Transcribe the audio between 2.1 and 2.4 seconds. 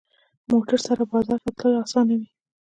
وي.